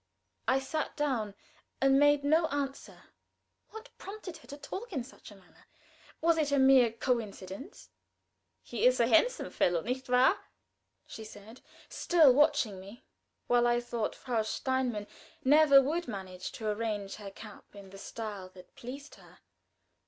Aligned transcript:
I 0.47 0.57
sat 0.59 0.97
down 0.97 1.35
and 1.79 1.99
made 1.99 2.23
no 2.23 2.47
answer. 2.47 3.03
What 3.69 3.95
prompted 3.99 4.37
her 4.37 4.47
to 4.47 4.57
talk 4.57 4.91
in 4.91 5.03
such 5.03 5.29
a 5.29 5.35
manner? 5.35 5.67
Was 6.21 6.39
it 6.39 6.51
a 6.51 6.57
mere 6.57 6.91
coincidence? 6.91 7.91
"He 8.63 8.87
is 8.87 8.99
a 8.99 9.05
handsome 9.05 9.51
fellow, 9.51 9.81
nicht 9.81 10.09
wahr?" 10.09 10.39
she 11.05 11.23
said, 11.23 11.61
still 11.87 12.33
watching 12.33 12.79
me, 12.79 13.03
while 13.45 13.67
I 13.67 13.79
thought 13.79 14.15
Frau 14.15 14.41
Steinmann 14.41 15.05
never 15.43 15.79
would 15.83 16.07
manage 16.07 16.51
to 16.53 16.67
arrange 16.67 17.17
her 17.17 17.29
cap 17.29 17.65
in 17.75 17.91
the 17.91 17.99
style 17.99 18.49
that 18.55 18.73
pleased 18.73 19.13
her. 19.21 19.37